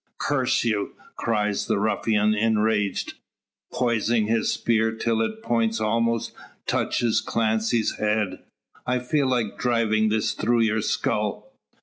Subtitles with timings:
[0.17, 3.13] "Curse you!" cries the ruffian enraged,
[3.71, 6.31] poising his spear till its point almost
[6.65, 8.39] touches Clancy's head,
[8.87, 11.53] "I feel like driving this through your skull."